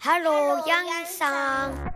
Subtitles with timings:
[0.00, 1.92] ハロー、ヤンさん。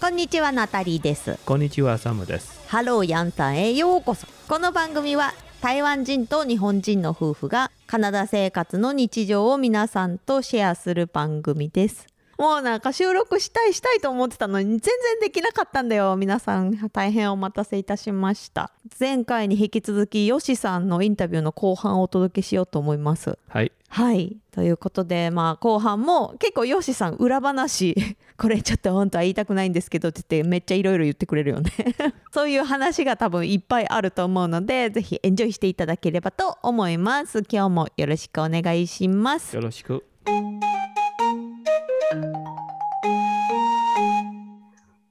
[0.00, 1.38] こんにちはナタリーです。
[1.46, 2.66] こんにちは、サムです。
[2.66, 4.26] ハローヤンさんへようこそ。
[4.48, 12.08] この番組は台湾人と日本人の夫婦がカナダ生活の日常を皆さんとシェアする番組です
[12.40, 14.90] もうなんか収録したいしたいと思ってたのに全然
[15.20, 23.72] できなかったんだよ皆さん大変お待たせいたしました前回に引き続きヨシさんのインタビューの後半をお届けしようと思いますはい。
[23.92, 24.36] はい。
[24.52, 27.96] ということで、まあ、後半も結構、ヨッシーさん、裏話、
[28.38, 31.72] これちょっと本当は言いたくないんですけどって言って、めっちゃいろいろ言ってくれるよね。
[32.32, 37.42] そういう話が多分いっぱいあると思うので、ぜひエンジョイしていただければと思います。
[37.50, 39.56] 今日もよろしくお願いします。
[39.56, 40.04] よろしく。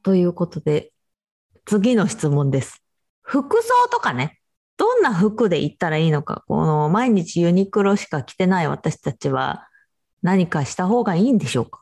[0.03, 0.91] ということで、
[1.65, 2.83] 次の質問です。
[3.21, 4.39] 服装とかね、
[4.75, 9.67] どんな服で行ったらいいのか、この毎日ユニクロしか着てない私たちは
[10.21, 11.79] 何かした方がいいんでしょうか。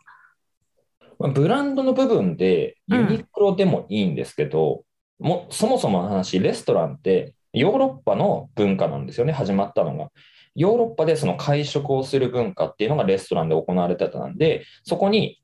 [1.17, 2.99] まあブランドの部分でうん。
[2.99, 4.83] ユニクロでもいいんですけど、
[5.17, 10.11] もそもそもの話、レストランってヨーロッパの文化なんですよね、始まったのが。
[10.57, 15.41] ヨーロッパでその会食をする文化っていうのがレストランで行われてたんで、そこに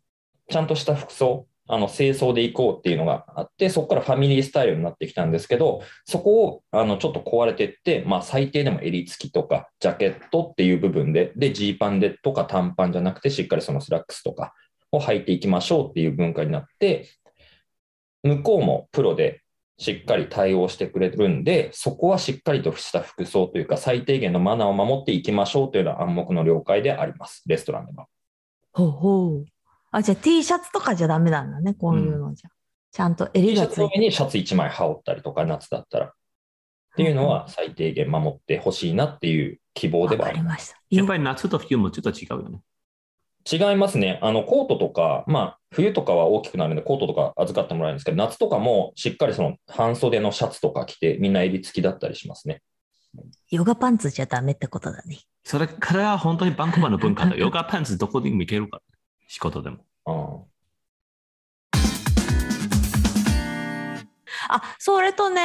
[0.49, 14.53] ちゃんとした服装、あの正装で行こうっていうのがあって、そこからファミリースタイルになってきたんですけど、そこをあのちょっと壊れてって、まあ、最低でも襟付きとかジャケットっていう部分で、で、ジーパンでとか短パンじゃなくて、しっかりそのスラックスとか
[14.91, 17.07] を履いていきましょうっていう文化になって、
[18.23, 19.42] 向こうもプロで
[19.77, 28.07] しっかり対応してくれるんで、そこはしっかりとした服装というか、最低限のマナーを守っていきましょうというのは暗黙の了解であります、レストランでは。
[28.71, 29.45] ほうほう。
[29.91, 32.49] あ、じゃあ T シャツとかじゃダメなんだね、こういうのじゃ。
[32.91, 33.99] ちゃんと T 襟シャツのがついて。
[33.99, 36.05] 上にシャツ1枚羽織ったりとか、夏だったら。
[36.93, 40.79] っていうのは最低限守ってほしいなっていう希望でわはありまかりました。
[40.91, 42.61] やっぱり夏と冬もちょっと違うよね。
[43.45, 43.55] す。
[43.55, 44.19] 違いますね。
[44.21, 52.61] あの、コートとか、まあ、冬とかは大きくなるんで、コートとか預かってもらえるんですけど、夏とかもしっかりその半袖のシャツとか着て、みんな襟付きだったりしますね。
[53.49, 55.19] ヨガパンツじゃダメってことだね。
[55.43, 57.35] それから本当にバンクーバーの文化だ。
[57.37, 58.83] ヨガパンツどこでも行けるから。
[59.27, 59.77] 仕事でも。
[60.05, 60.41] あ
[64.49, 65.41] あ、それとね、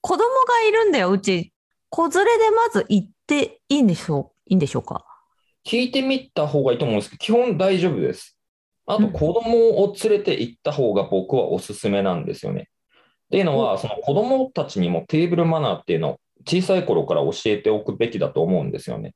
[0.00, 1.52] 子供がいるんだよ、うち。
[1.90, 5.04] 子連れでまず行っていいんでしょう、いいんでしょうか？
[5.66, 8.38] 聞いてみた方がいいと思うんですけど、基本大丈夫です。
[8.86, 12.62] あと、うん子供を連れて行った方が僕はおすすめなんですよね。
[12.62, 12.64] っ
[13.30, 19.14] ていうのは、その子供たちにもテーブルマナーっていうのを小さい頃から教えておくべきだと思うんですよね。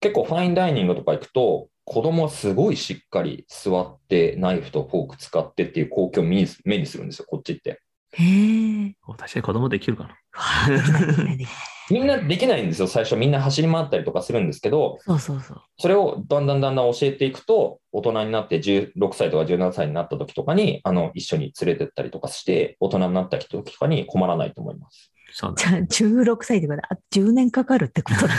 [0.00, 7.80] 結構ファインダイニングとか行くと、子供はすごいしっかり座ってナイフとフォーク使ってっていう光景を目に目にするんですよ、こっちって。
[8.12, 8.94] へえ。
[9.06, 10.16] 私は子供できるかな。
[11.90, 15.62] みんなできないんですよ、最初みんな走り回ったりとかするんですけど、そうそうそう。
[15.78, 25.12] それをだんだんだんだん教えていくと、大人になって16歳とか17歳になった時とかに、あの、一緒に連れてったりとかして、大人になった時とかに困らないと思います。
[25.32, 28.28] そうじゃあ、16歳ってことあ、10年かかるってことだ。
[28.28, 28.36] だ。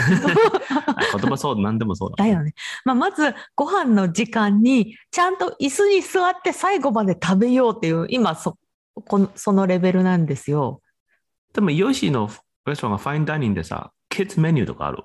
[1.18, 2.24] 言葉そう、何でもそうだ。
[2.24, 2.54] だよね。
[2.84, 8.56] まあ、まず、ご飯の時間に、ちゃんと椅子に座って最後まで食べようっていう、今そ、
[9.06, 10.82] このそのレベルなんですよ。
[11.54, 12.30] でも、ヨシの
[12.64, 15.02] レストランがファインダイニングでさ、キッズメニューとかある？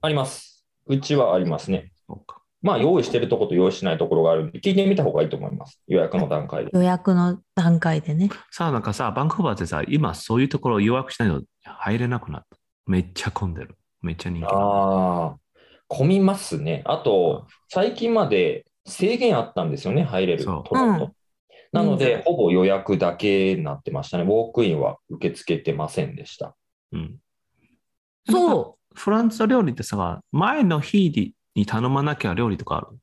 [0.00, 0.66] あります。
[0.86, 1.92] うちはありますね。
[2.08, 5.80] そうかまあ、用意してるところと用意しないところがあるんで、聞いてみた方がいいと思います。
[5.86, 6.72] 予約の段階で。
[6.74, 8.30] 予約の段階でね。
[8.50, 12.56] さあ、なんかさ、バンクーバーってさ、今そういうところ予約しないと入れなくなった。
[12.86, 13.76] めっちゃ混んでる。
[14.02, 14.46] めっちゃ人気。
[14.46, 15.36] ああ、
[15.86, 16.82] 混みますね。
[16.84, 21.04] あと、最近まで制限あったんですよね、入れるそうトロント。
[21.04, 21.12] うん
[21.70, 24.24] なので、うんほぼ予約だけになってましたね。
[24.24, 26.56] ウォークインは受け付けてませんでした。
[26.92, 27.20] うん。
[28.30, 32.98] そフランス料理ってさ、前の日に頼まなきゃ料理とかある？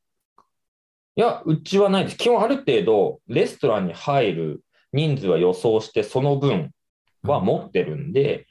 [1.15, 2.17] いや、うちはないです。
[2.17, 6.71] 基本ある程度、レストランに入る人数は予想して、その分
[7.23, 8.47] は持ってるんで、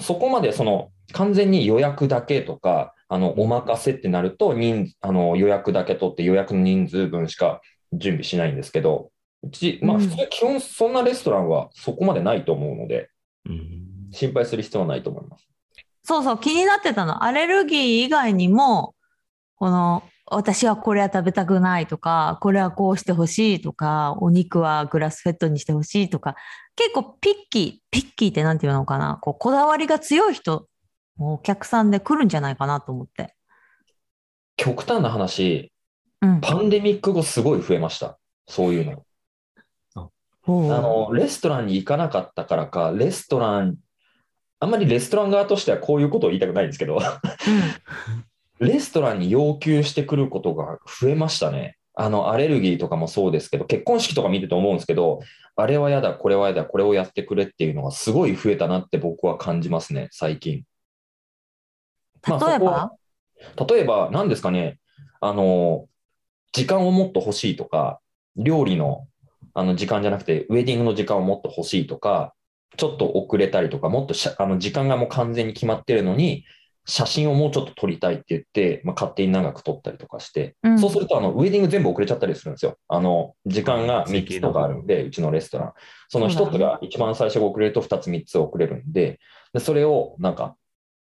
[0.00, 7.60] そこまでその完全に予約だけとか、あの、お任せってなると、人あの予約だけ取って予約の人数分しか
[7.92, 9.10] 準備しないんですけど、
[9.42, 13.10] うち、まあうん普通、基本そんなレストランはそこまでないと思うので、
[13.46, 13.97] うん。
[14.12, 15.48] 心配する必要はないと思います。
[16.02, 17.24] そうそう、気になってたの。
[17.24, 18.94] アレルギー以外にも、
[19.56, 26.36] この、私はこれは食べたくないとか、これはこうしてほしいとか、お肉はグラスフェットにしてほしいとか、
[26.76, 30.68] 結構ピッキー、ピッキーってなんていうのかな、こう、こだわりが強い人、
[31.18, 33.34] お客さんで来るんじゃないかなと思って。
[34.56, 35.72] 極端な話、
[36.20, 36.40] うん。
[36.40, 38.18] パンデミック後すごい増えました。
[38.46, 39.04] そういうの。
[40.46, 43.76] あの、レストランに行かなかったからか、レストラン
[44.60, 46.98] あんまりレストラン側としてはこういうことを言いたくないんですけど、
[48.58, 51.76] レストランに要求してくることが増えましたね。
[51.94, 55.20] あの、アレルギーとかもそうですけど、結婚式とか見てて思うんですけど、
[55.56, 60.64] あれは嫌だ、これは嫌だ、これをやってくれっていうのがすごい増えたなって僕は感じますね、最近。
[62.26, 62.92] まあ例えばそこは
[63.68, 64.78] 例えば、何ですかね、
[65.20, 65.86] あの、
[66.52, 68.00] 時間をもっと欲しいとか、
[68.36, 69.06] 料理の
[69.54, 72.34] あの時間じゃなくて、ウェディングの時間をもっと欲しいとか、
[72.76, 76.44] ちょっと遅れたりとか、もっとしゃあの時間がもう完全に決まってるのに、
[76.88, 82.78] 写真をもうちょっと撮りたいって言って、まあ、勝手に長く撮ったりとかして、うんそうするとあのウェディング全部遅れちゃったりするんですよ。
[82.88, 85.72] あの時間が3つとかあるんで、うちのレストラン。
[86.08, 89.20] その1つが一番最初が遅れると2つ、3つ遅れるんで、
[89.52, 90.56] でそれをなんか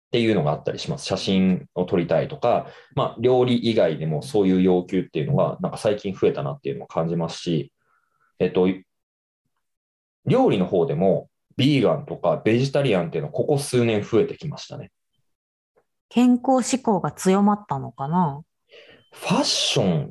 [0.08, 1.04] っていうのがあったりします。
[1.04, 2.66] 写真を撮りたいとか、
[2.96, 7.72] まあ、料理以外でもそういう要求っていうのが、なんか最近増えたなっていうのを感じますし、
[8.38, 8.68] えっと、
[10.26, 11.28] 料理の方でも、
[11.58, 14.92] ビーガンとかベジタリアンっていうのはここ数年増えてきましたね。
[16.08, 18.40] 健康志向が強まったのかな？
[19.12, 20.10] ファッションっ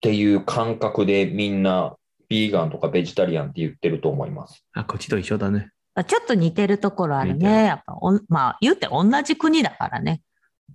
[0.00, 1.96] ていう感覚でみんな
[2.28, 4.64] ビーガンとかベジタリアンって言ってると思います。
[4.72, 5.70] あ、こっちと一緒だね。
[5.94, 7.64] あちょっと似てるところある似てるね。
[7.64, 10.22] やっぱおん、まあ、言うて同じ国だからね。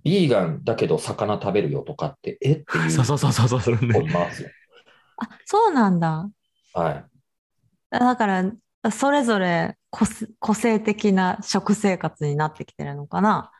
[0.04, 2.52] ビーガンだけど魚食べるよとかって、え？
[2.52, 3.78] っていう そうそうそうそうそう。
[3.78, 4.50] 子いますよ。
[5.16, 6.28] あ、そうなんだ。
[6.74, 7.04] はい。
[7.90, 8.44] だから、
[8.90, 13.50] それぞれ個性個性的な食生活になってきてるのかな？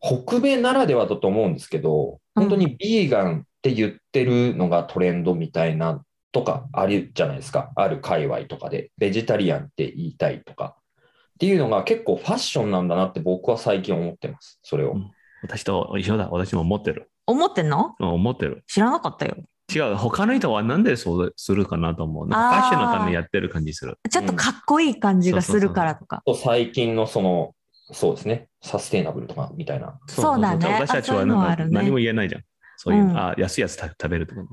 [0.00, 7.72] 北米ならではだと思うんですけど、うん本当にビーガンって言ってるのがトレンドみたいなとかあるじゃないですか。
[7.74, 10.76] ある界隈とかで、ベジタリアンって言いたいとか。
[10.76, 14.60] っていうのが結構ファッションなんだなって僕は最近思ってます。
[14.62, 14.92] それを。
[14.92, 15.10] うん
[15.42, 16.28] 私と一緒だ。
[16.30, 17.10] 私も持ってる。
[17.26, 17.96] 思ってんの？
[17.98, 18.62] うん思ってる。
[18.68, 19.36] 知らなかったよ。
[19.74, 19.96] 違う。
[19.96, 22.28] 他の人はなんでそうするかなと思う。
[22.28, 23.98] なんかファッションのためにやってる感じする。
[24.10, 26.22] ちょっとかっこいい感じがするからとか。
[26.24, 27.54] と最近のその、
[27.92, 29.98] そうですね、サステイナブルとかみたいな。
[30.08, 32.42] そうだね私たちはあそういうのはあるね何も言えないじゃん。
[32.76, 34.42] そういう、うんあ、安いやつ食食べるとか。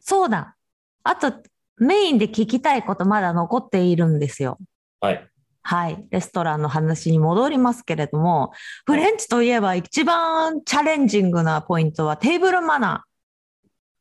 [0.00, 0.56] そうだ。
[1.02, 1.32] あと、
[1.78, 4.58] メインで聞きたいことまだ残っているんですよ。
[5.00, 5.29] はい。
[5.72, 6.04] はい。
[6.10, 8.50] レストランの話に戻りますけれども、
[8.86, 13.04] フレンチといえば一番チャレンジングなポイントはテーブルマナ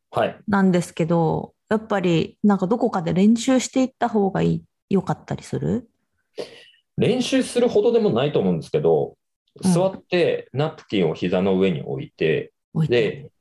[0.10, 0.30] はい。
[0.30, 5.88] ーなんですけど、やっぱりなんかどこかで練習していった方がいい、良かったりする？
[6.98, 9.15] 練習するほどでもないと思うんですけど、
[9.63, 13.31] うん座ってナプキンを膝の上に置いて、置いてで、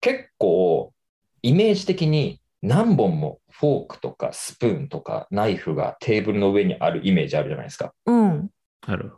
[0.00, 0.94] 結構
[1.42, 7.94] イメージ的に何本もフォークとかスプーンとかナイフがテーブルの上にあるイメージあるじゃないですか。
[8.06, 8.50] うん。
[8.80, 9.12] ある。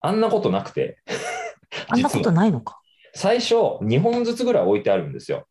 [0.00, 0.98] あんなことなくて、
[1.86, 2.80] あんなことないのか。
[3.14, 5.46] 最初2本ずつぐらい置いてあるんですよ。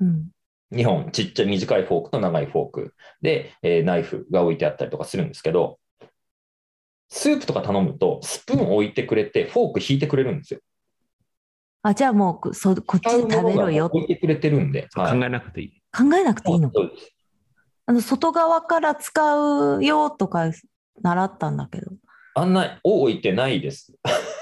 [0.00, 0.30] うん。
[0.72, 5.78] 2本、ちっちゃい短いフォークと長いフォークで、えーナイフが置いてあったりとかするんですけど、
[7.08, 10.60] スープとか頼むと、スプーン置いてくれて、フォーク引いてくれるんですよ。
[11.82, 13.86] あ、じゃあもうそこっちで食べろよ。
[13.86, 14.88] 置いてくれてるんで。
[14.94, 15.79] はい考えなくていい。
[15.92, 17.12] 考えなくていいのそうです
[17.86, 20.52] あの外側から使うよとか
[21.02, 21.90] 習ったんだけど。
[22.36, 23.94] あんな置いてないです。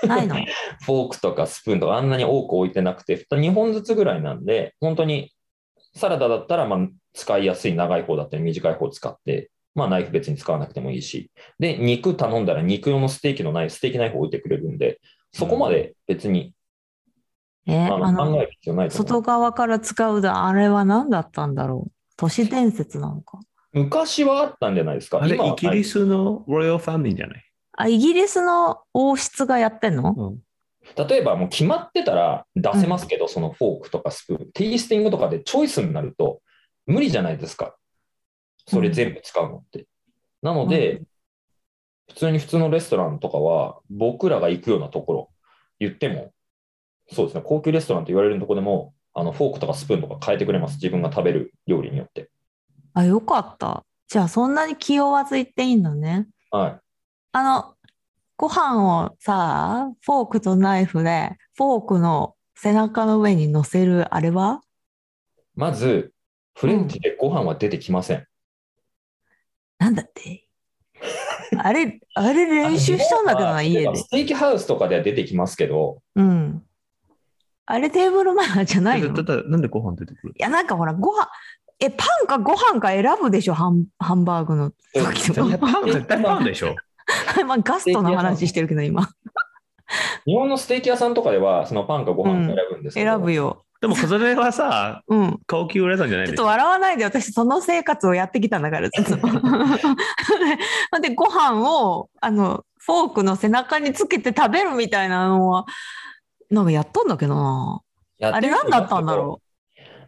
[0.06, 0.36] ないの？
[0.84, 5.32] フォークとかスプーンとかあんなに多く置いてなくて、2本ずつぐらいなんで、本当に
[5.94, 15.00] サラダだったらまあ使いやすい長い方だったり短い方を使って、まあナイフ別に使わなくてもいいし、で、肉頼んだら肉用のステーキのナイフ、ステーキナイフ置いてくれるんで、
[15.32, 16.52] そこまで別に、
[17.68, 19.06] えあのあの考える必要ないと思う。
[19.06, 21.92] 外側から使うだあれは何だったんだろう？
[22.16, 23.38] 都市伝説なのか？
[23.72, 25.22] 昔はあったんじゃないですか？
[25.22, 27.44] あれ、イギリスのロイヤルファミリーじゃない、
[27.76, 30.14] あイギリスの王室がやってんの？
[30.16, 36.40] うん、例えばもう決まってたら出せますけど、そのフォークとかスプーン、テイスティングとかでチョイスになると
[36.86, 37.74] 無理じゃないですか？
[38.66, 39.86] それ全部使うのって。
[40.42, 41.06] なので、う
[42.08, 45.30] 普通に普通のレストランとかは、僕らが行くようなところ、
[45.78, 46.32] 言っても、
[47.10, 50.74] そうですね、高級レストランと言われるところでも、あのフォークとかスプーンとか変えてくれます。
[50.74, 52.30] 自分が食べる料理によって。
[52.94, 56.78] あよかったじゃあそんなに気負わず言っていいんだねはい。
[57.32, 57.74] あの
[58.36, 64.60] ご飯をさフォークとナイフでフォークの背中の上に乗せるあれは？
[65.54, 66.12] まず、
[66.54, 68.26] フレンチでご飯は出てきません。
[69.78, 70.48] なんだって？
[71.56, 76.62] あれあれ練習したんだけどな家でステーキハウスとかでは出てきますけど、うん
[77.70, 79.12] あれテーブルマナーじゃないの？
[79.22, 80.34] だなんでご飯出てくる？
[80.38, 81.28] いやなんかほらご飯
[81.80, 83.54] えパンかご飯か選ぶでしょ？
[83.54, 86.74] ハンハンバーグの時とかパン、絶対パンでしょ。
[87.46, 89.08] まあガストの話してるけど今
[90.26, 95.38] 日本のステーキ屋さんとかでは、そのパンかご飯を選ぶんですけど、選ぶよでも、それはさ、 うん。
[95.46, 96.44] 高級レストランじゃないちょっと。
[96.44, 99.16] 笑わないで、私、その生活をやってきたんだから、ずっと。
[101.00, 105.64] で、ご飯を、あの、フォークの背中につけて食べるみたいなのは、
[106.50, 107.82] なんかやったんだけどな。
[108.20, 109.40] あれ何だったんだろ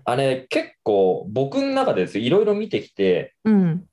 [0.04, 3.50] あれ結構僕の中でですよいろいろ見てきて、う。
[3.50, 3.84] うん。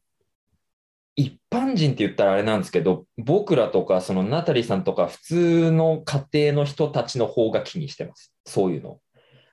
[1.16, 8.34] 一般人って言ったらあれなんですけど、僕らとかそのナタリーさんとか普通の家庭の人たちの方が気にしてます。
[8.46, 9.00] そういうの。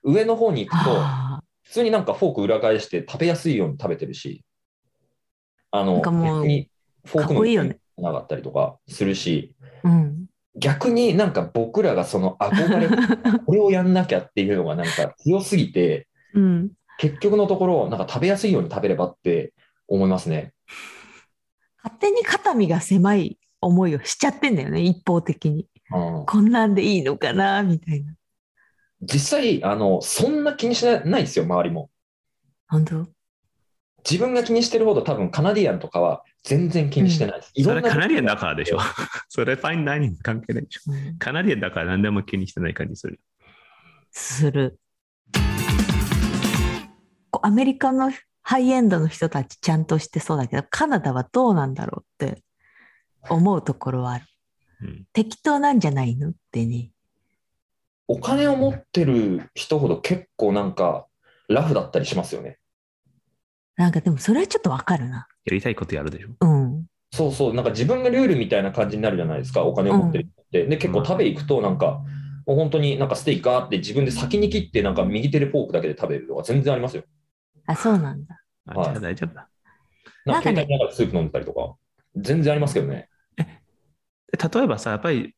[0.02, 0.96] 上の方に行くと、は
[1.38, 4.44] あ普通になんかフォーク裏返して食べやすいように食べてるし、
[5.70, 6.70] あの、逆に
[7.04, 7.34] フォーク
[7.98, 10.23] のなかったりとかするし、うん。
[10.56, 12.88] 逆になんか僕らがその憧れ、
[13.44, 16.70] これをやんなきゃっていうのがなんか強すぎて、うん。
[16.98, 19.52] 結局のところ、なんか食べやすいように食べればって
[19.88, 20.52] 思いますね。
[21.82, 25.68] 勝手に肩身が狭い思いをしちゃってんだよね、一方的に。
[25.92, 28.14] うんこんなんでいいのかな、みたいな。
[29.02, 31.90] 実際、あの、そんな気にしないないですよ、周りも。
[32.68, 33.13] 本当？
[34.08, 37.52] 自分が気にしてるほど多分カナディアンとかは全然気にしてないです。
[37.54, 38.78] いそろんカナディアンだからでしょ。
[39.28, 40.92] それファインダイニング関係ないでしょ。
[40.92, 43.18] うんカナディアンだから何でも気にしてない感じする。
[44.10, 44.78] する。
[47.42, 52.42] アメリカのハイエンドの人たちちゃんとしてそうだけど、カナダはどうなんだろうって
[53.30, 54.26] 思うところはある。
[54.82, 56.90] うん、適当なんじゃないのってね。
[58.06, 61.06] お金を持ってる人ほど結構なんか
[61.48, 62.58] ラフだったりしますよね。
[63.76, 65.26] なんかでもそれはちょっとわかるな。
[65.44, 66.28] やりたいことやるでしょ。
[66.40, 66.86] うん。
[67.12, 70.66] そうそう、なんか自分がルールみたいな感じになるじゃないですか、お金を持ってる人って。
[70.66, 72.02] で、結構食べ行くとなんか、
[72.46, 77.04] もう本当になんかステーキガーって自分で先に切ってなんか右手でフォークだけで食べるとか全然ありますよ。
[77.66, 78.42] あ、そうなんだ。
[78.66, 79.48] あ、はいじゃあ大丈夫だ。
[80.24, 81.76] なんかなんかね携帯見ながらスープ飲んでたりとか、
[82.16, 83.08] 全然ありますけどね。
[84.32, 85.34] で例えばさ、やっぱり、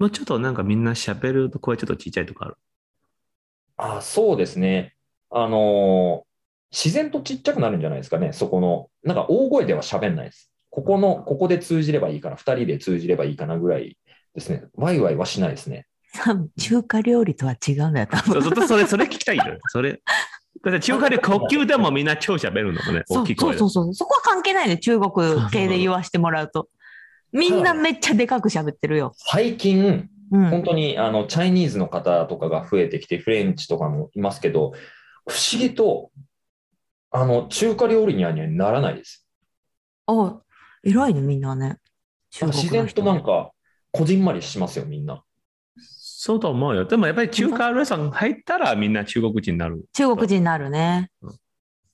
[0.00, 2.58] もうちょっとなんかみんな喋る声ちょっとちっちゃいとかある。
[3.76, 4.96] あそうですね。
[5.30, 6.29] あのー
[6.72, 8.88] 自然とちっちゃくなるんじゃないですかね、そこの。
[9.02, 10.50] なんか大声では喋んないです。
[10.70, 13.98] ここの、ここで通じればいいかな、二人で通じればいいかなぐらい
[14.34, 14.64] ですね。
[14.74, 15.86] ワイワイはしないですね。
[16.58, 18.42] 中華料理とは違うんだよ、多分。
[18.42, 19.44] そうそれ、それ聞きたいよ。
[19.68, 20.00] それ。
[20.64, 23.84] だって中華で高級でもみんな超喋るのもね、そう大きい声でそうそう。
[23.84, 23.94] そう。
[23.94, 26.68] そこは関係ないね、中国系で言わしてもらうと。
[27.32, 29.12] みんなめっちゃでかく喋ってるよ。
[29.16, 30.50] 最近、うん。
[30.50, 34.72] 本当にあのチャイニーズの方とかが増えてきて、フレンチとかもいますけど、
[35.28, 36.10] 不思議と
[37.10, 39.26] あの中華料理にはならないです。
[40.06, 40.40] あ、
[40.84, 41.78] 偉いね、みんなね。
[42.30, 43.50] 中なんか自然となんか、
[43.92, 45.22] こじんまりしますよ、みんな。
[45.76, 46.84] そうと思うよ。
[46.84, 49.84] でもやっぱり中華レストラン入ったらみんな中国人になる。
[49.92, 51.10] 中国人になるね。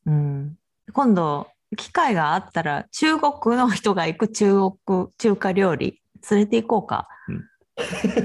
[0.04, 0.56] うん。
[0.92, 1.46] 今度、
[1.76, 4.54] 機会があったら、中国の人が行く中
[4.86, 7.08] 国、中華料理、連れて行こうか。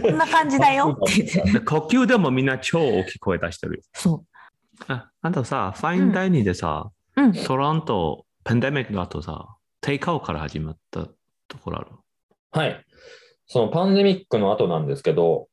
[0.01, 1.51] こんな感じだよって言って。
[1.53, 3.83] で呼吸でもみんな超大きい声出してるよ。
[3.93, 4.25] そ
[4.87, 7.21] ああんたさ、ファインダイニングでさ、う。
[7.21, 7.33] うん。
[7.33, 11.07] トロント、パンデミックの後さ、テイクアウトから始まった
[11.47, 11.91] ところある。
[12.51, 12.85] はい。
[13.47, 15.47] そのパンデミックの後なんですけど、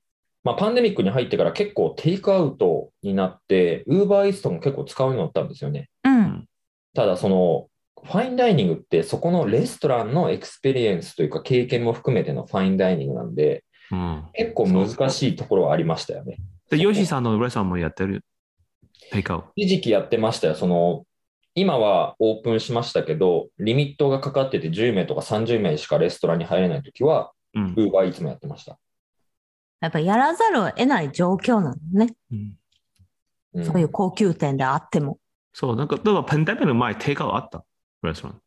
[0.45, 5.91] まあ、パンデミックに入ってから結構テイクアウトになって、ウーバーイーツとかも結構使うようになったんですよね。
[6.05, 6.49] うん。
[6.95, 7.67] ただ、その、
[8.03, 14.25] fine dining って、そこのレストランの experience というか、経験も含めての fine dining なんで、うん。
[14.35, 16.37] 結構難しいところはありましたよね。
[16.71, 18.23] で、ヨシさんのレストランもやってる？
[19.11, 19.49] テイクアウト。
[19.57, 20.55] 一時期やってましたよ。
[20.55, 21.05] その、
[21.55, 28.79] 今はオープンしましたけど、リミットがかかってて10名とか30名しかレストランに入れないときは、うんウーバーイーツもやってました。
[29.81, 32.15] やっぱやらざるを得ない状況なのね。
[32.31, 32.55] うん
[33.55, 35.19] うんそういう高級店であっても。
[35.53, 37.65] そう、なんか、例えばパンデミックの前、テイクアウトあった？
[38.03, 38.41] レストラン。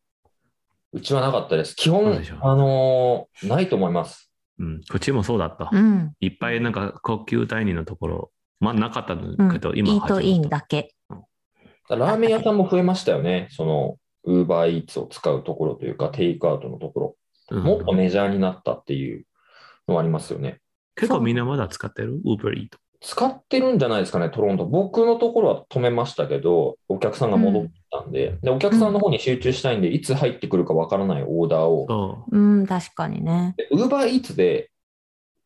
[0.94, 1.74] うちはなかったです。
[1.74, 4.30] 基そ本あのーないと思います。
[4.58, 4.80] うん。
[4.88, 5.68] こっちもそうだった。
[5.70, 6.12] うん。
[6.20, 8.30] いっぱいなんか高級ダイニングのところ、
[8.62, 10.94] まあなかったんうんだけど、今イートインだけ。
[11.90, 13.48] ラーメン屋さんも増えましたよね。
[13.50, 17.16] その、ウーバーイーツを使うところというか、テイクアウトのとこ
[17.50, 19.26] ろ、もっとメジャーになったっていう
[19.88, 20.60] のはありますよね。
[20.94, 22.20] 結構みんなまだ使ってる？
[22.24, 22.78] ウーバーイート。
[23.00, 24.64] 使ってるんじゃないですかね、トロント。
[24.64, 33.56] 僕のところは止めましたけど、お客さんが戻ったんで、でお客さんの方に集中したいんで、いつ入ってくるかわからないオーダーを、そうん、確かにね。
[33.72, 34.70] ウーバーイーツで、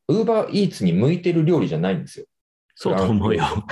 [0.08, 2.26] ウーバーイーツに向いてる料理じゃないんですよ。
[2.76, 3.44] う、そうと思うよ。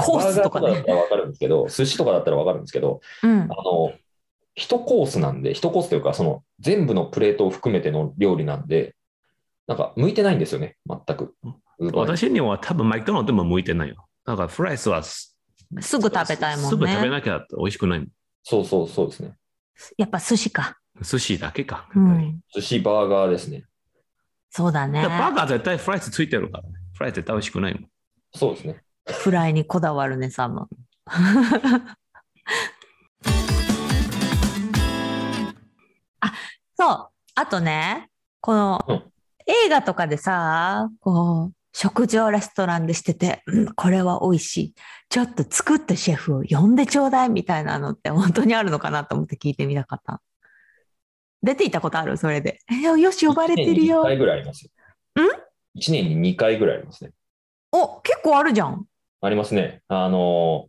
[0.00, 3.46] コースとかねバーガーとかだったらわかるんですけど、寿司とかだったらわかるんですけど、うんあ。
[3.46, 3.92] の、
[4.54, 8.96] 一コースなんで、一コースというか、その全部のプレートを含めての料理なんで、
[9.66, 11.34] なんか向いてないんですよね、全く。
[11.92, 14.06] 私には多分マクドナルドでも向いてないよ。
[14.26, 15.38] だからフライスはす
[15.80, 17.10] すぐ食べたいもんすぐ食べね。
[17.10, 18.08] なきゃ美味しくないもん。
[18.42, 19.34] そうそうそうですね。
[19.96, 20.76] やっぱ寿司か。
[21.00, 21.88] 寿司だけか。
[21.94, 22.40] うん。
[22.52, 23.64] 寿司バーガーですね。
[24.50, 25.08] そうだねで。
[25.08, 26.79] バーガー絶対フライスついてるからね。
[27.00, 27.88] フライス絶対美味しくないもん。
[28.34, 28.82] そうですね。
[29.08, 30.68] フライにこだわるね、サム。
[36.20, 36.34] あ、
[36.78, 37.08] そう。
[37.36, 38.10] あとね、
[38.42, 39.02] この、うん
[39.46, 44.74] 映画とかでさ、こう、食事をレストランでしてて、うん、これは美味しい。
[45.08, 50.22] ちょっと作ったシェフを呼んでちょうだいみたいなのって本当にあるのかなと思って聞いてみたかった。
[51.42, 52.16] 出ていたことある？
[52.16, 52.60] それで。
[52.70, 54.08] えよし、呼ばれてるよ1。
[54.10, 54.70] 年に2回ぐらいありますよ。
[55.24, 55.49] ん？
[55.76, 57.10] ?1 年に2回ぐらいありますね。
[57.72, 58.84] お、結構あるじゃん。
[59.20, 59.82] ありますね。
[59.88, 60.68] あの、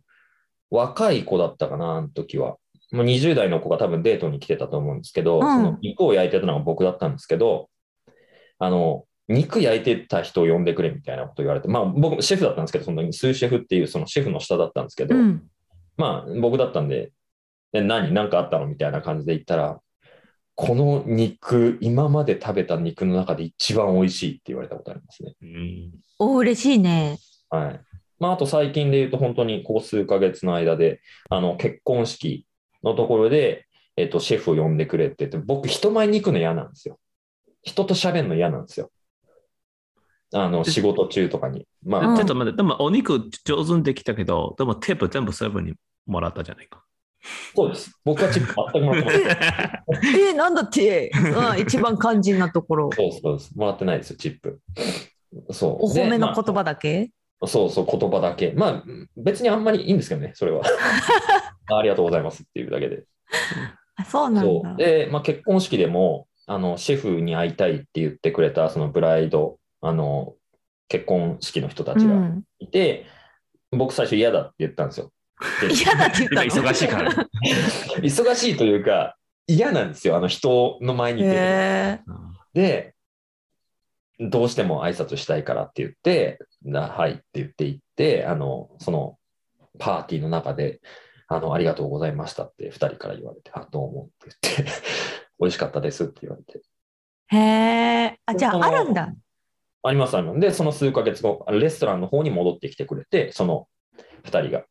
[0.70, 2.56] 若い子だったかな、あの時は。
[2.92, 7.68] もう20代の子が多分デートに来てたと思うんですけど、うんその肉を焼いてたのが僕だったんですけど、
[8.58, 15.42] あの、肉焼いてた人を呼んでくれみたいなこと言われて、まあ僕、シェフだったんですけど、そのスーシェフっていうそのシェフの下だったんですけど、うん。
[15.96, 17.12] まあ僕だったんで、
[17.72, 18.12] で何？
[18.12, 18.66] 何かあったの？
[18.66, 19.80] みたいな感じで言ったら、
[20.54, 25.34] この肉、今まで食べた肉の中で一番美味しいって言われたことありますね。
[25.42, 27.18] うんお、嬉しいね。
[27.50, 27.80] はい。
[28.18, 32.46] まあ、あと最近で言うと、本当にここ数ヶ月の間で、あの、結婚式
[32.84, 33.66] のところで、
[33.96, 36.98] えっと、シェフを呼んでくれって言って、僕、人前に行くの嫌なんですよ。
[37.62, 38.90] 人と喋るの嫌なんですよ。
[40.34, 41.66] あの、仕事中とかに。
[41.84, 45.74] まあ、うんちょっと待って、でもお肉上手にできたけど、でもテープ全部セブンに
[46.06, 46.84] もらったじゃないか。
[47.54, 47.92] そうです。
[48.04, 50.28] 僕はチップ全くもらってない。
[50.30, 52.90] え、なんだって、うん、一番肝心なところ。
[52.92, 53.56] そうそうです。
[53.56, 54.60] もらってないですよ、チップ。
[55.50, 55.76] そう。
[55.86, 57.10] お褒めの言葉だけ、
[57.40, 58.52] あそうそう、言葉だけ。
[58.56, 58.84] まあ、
[59.16, 60.62] 別にあんまりいいんですけどね、それは。
[61.70, 63.04] ありがとうございますっていうだけで。
[63.96, 64.76] あそうなんそだう。。
[64.76, 70.34] で、まあ、結婚式でも、あの、シェフに会いたいって言ってくれた、そのブライド、あの、
[70.88, 73.06] 結婚式の人たちがうん、いて、
[73.70, 75.10] 僕最初嫌だって言ったんですよ。
[75.60, 77.12] で嫌だって言った忙しいから。
[78.02, 81.36] 忙しいというか、嫌なんですよ、あの人の前に出て。
[81.36, 82.00] へ
[82.54, 82.94] で、
[84.18, 89.18] どうしても挨拶したいからって言って、なはいって言って行って、あの、その
[89.78, 90.80] パーティーの中で、
[91.28, 94.72] あの、ありがとうございましたって2人から言われて、あ、どうもって言って、
[95.40, 96.60] 美味しかったですって言われて。
[97.32, 97.36] え。
[97.36, 97.40] へ
[98.04, 98.18] え。
[98.26, 99.12] あ、じゃあ、あるんだ。
[99.84, 100.40] ありますあります。
[100.40, 103.66] で、その数ヶ月後、レストランの方に戻ってきてくれて、その
[104.24, 104.64] 2人が。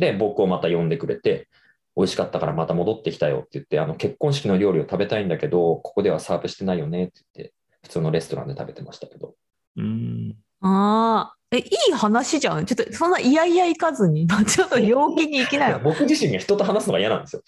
[0.00, 1.48] で、僕をまた呼んでくれて、
[1.96, 9.34] 美味しかったからまた戻ってきたよって言って、あの結婚式の料理を食べたいんだけど、ここではサーブしてないよねって言って、普通のレストランで食べてましたけど。
[9.76, 11.36] うんああ。
[11.52, 12.64] え、いい話じゃん。
[12.64, 15.80] ちょっと、そんないやいや行かずに、 ちょっと陽気に行きなよ。
[15.82, 17.42] 僕自身が人と話すのが嫌なんですよ。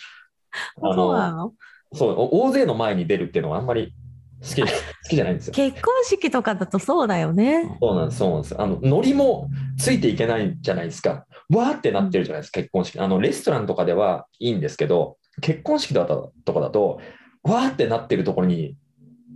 [0.83, 1.37] あそうなの？
[1.37, 1.53] の
[1.95, 3.95] そう、お大勢の前に出るっていうのはあんまり
[4.43, 4.67] 好き 好
[5.09, 5.55] きじゃないんですよ。
[5.55, 7.77] 結婚式とかだとそうだよね。
[7.81, 8.61] そうなんです、そうなんです。
[8.61, 11.27] あの、ノリもついていけないじゃないですか。
[11.51, 12.99] わーってなってるじゃないですか、結婚式。
[12.99, 17.01] あの、レストランとかではいいんですけど、結婚式だととかだと、
[17.43, 18.77] わーってなってるところに、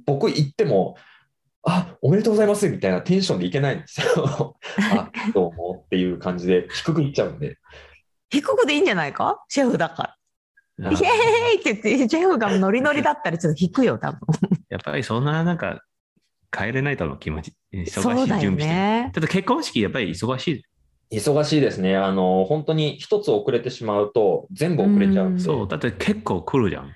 [0.07, 0.97] 僕行っても、
[1.69, 4.57] あ、おめでとうございますみたいなテンションでいけないんですよ。
[4.93, 7.57] あ、どうもっていう感じで低くいっちゃうんで。
[8.31, 9.43] 低くでいいんじゃないか？
[9.49, 10.17] シェフだから。
[10.79, 14.21] イエーイって言って、シェフがノリノリだったらちょっと引くよ、多分。
[14.69, 15.83] やっぱりそんななんか
[16.51, 17.53] 帰れないとの気持ち。
[17.73, 18.67] 忙しい準備して。
[18.67, 19.11] ね。
[19.15, 20.63] だって結婚式やっぱり忙しい。
[21.19, 21.97] 忙しいですね。
[21.97, 25.41] あの、本当に一つ遅れてしまうと、全部遅れちゃうんで。
[25.41, 26.93] そう、だって結構来るじゃん。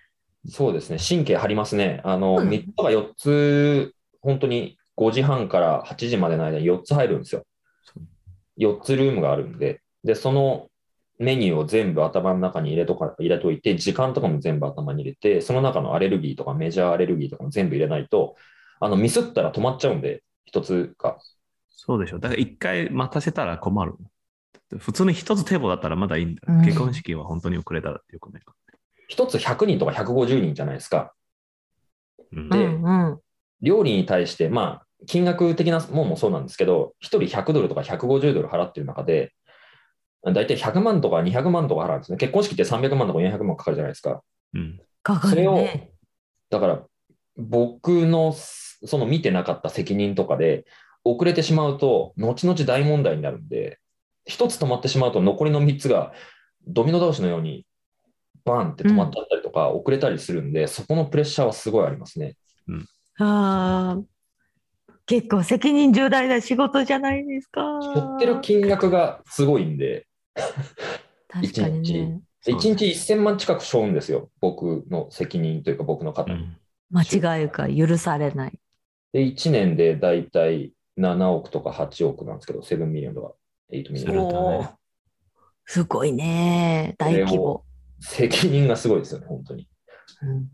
[0.49, 0.99] そうですね。
[0.99, 2.01] 神経張りますね。
[2.05, 7.45] あの、うん3つか4つ、本当に5時半から8時までの間に4つ入るんですよ
[7.85, 8.05] そう。
[8.59, 10.69] 4つルームがあるんで、で、その
[11.20, 18.37] メニューを全部頭の中に入れとか、入れといて、時間とかも全部頭に入れて、その中のアレルギーとかメジャーアレルギーとかも全部入れないと、
[18.80, 21.18] あの、ミスったら止まっちゃうんで、一つが。
[21.68, 22.18] そうでしょ。
[22.18, 23.96] だから一回待たせたら困る。
[24.78, 26.42] 普通に一つテーブルだったらまだいいんだ。
[26.48, 28.44] うん結婚式は本当に遅れたらっていうことね。
[29.09, 31.12] 一つ100人とか150人じゃないですか。
[32.33, 33.20] うんでうんうん。
[33.61, 39.33] 料理に対して、まあ、金額的なもんもそうなんですけど、1人100ドルとか150ドル払ってる中で、
[40.22, 42.18] 大体100万とか200万とか払うんですね。
[42.18, 44.22] 結婚式って300万とか400万かかるじゃないですか。
[44.54, 45.66] うんかかそれを
[46.50, 46.83] だから、
[47.37, 50.66] 僕のその見てなかった責任とかで、
[51.04, 53.78] 遅れてしまうと、後々大問題になるんで、
[54.26, 56.12] 一つ止まってしまうと、残りの3つが
[56.66, 57.64] ドミノ倒しのように、
[58.44, 62.37] バンって止まっちゃったりとか、遅れたりするんで、そこのプレッシャーはすごいありますね。
[63.18, 64.02] ああ。
[65.06, 67.80] 結構責任重大な仕事じゃないですか。
[67.94, 70.06] 取ってる金額がすごいんで、
[71.29, 72.21] 確かにね。
[72.43, 74.31] そう1日1000万近く背負うんですよ。
[74.40, 76.40] 僕の責任というか、僕の方に。
[76.40, 76.57] うん
[76.93, 78.59] 間違いが許されない。
[79.12, 83.33] で、1年でだいたい7億とか8億なんですけど、7 million とか
[83.73, 84.68] 8 million。
[85.66, 86.97] すごいね。
[86.99, 87.64] 大規模。
[88.01, 89.69] 責任がすごいですよね、本当に。
[90.23, 90.51] うん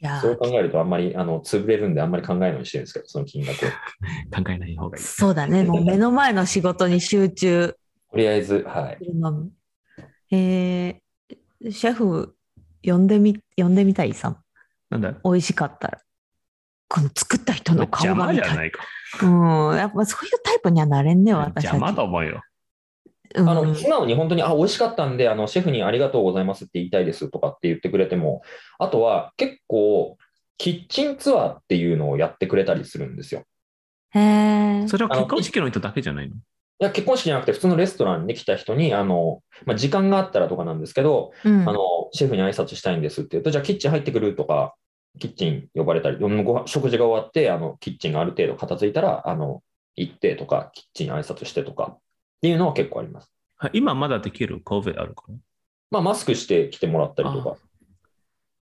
[0.00, 3.68] やそう考えるとあんまりあの潰れるんであんまり考えないようにしてるんですけど、その金額を。
[4.44, 5.02] 考えない方がいい。
[5.02, 5.64] そうだね。
[5.64, 7.76] もう目の前の仕事に集中
[8.16, 8.98] とりあえず、はい。
[10.30, 12.34] えー、シェフ、
[12.82, 14.38] 呼んでみ、呼んでみたいさん。
[14.88, 15.14] なんだ？
[15.22, 16.00] 美味しかったら。
[16.88, 18.48] この作った人の顔邪が見たい。
[18.48, 18.82] 魔じゃないか。
[19.22, 19.76] うん。
[19.76, 21.64] やっぱそういうタイプにはなれんね、私たち。
[21.64, 22.40] 邪魔と思うよ。
[23.34, 28.40] うんあの素直に本当に、あ、美味しかったんで、あのシェフにありがとうございますって言いたいですとかって言ってくれても、
[28.78, 30.16] あとは結構、
[30.56, 33.42] キッチンツアーっていうのをやってくれたりするんですよ。
[34.10, 34.20] へ
[34.84, 34.88] え。
[34.88, 36.36] それは結婚式の人だけじゃないの？
[36.78, 41.78] いや結婚式じゃなくて、普通のレストランに来た人に、あのまあ、時間があったらとかなんですけど、うんあの、
[42.12, 44.74] シェフに挨拶したいんですって言うと、じゃあキッチン入ってくるとか、
[45.18, 49.62] キッチン呼ばれたり、ご飯食事が終わって、あのキッチンがある程度片付いたら、あの
[49.96, 51.98] 行ってとか、キッチン挨拶してとかっ
[52.42, 53.32] ていうのは結構あります。
[53.58, 55.34] あ今まだできる ?COVID あるから。
[55.90, 57.56] まあ、マスクして来てもらったりとか。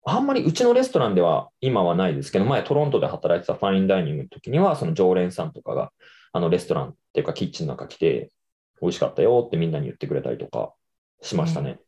[0.04, 5.92] あんまりうちのレストランでは今はないですけど、前トロントで働いてたファインダイニングの時には、その常連さんとかが、
[6.32, 8.30] あのレストランっていうかキッチンの中来て、
[8.80, 10.72] 美味しかったよってみんなに言ってくれたりとか
[11.20, 11.78] しましたね。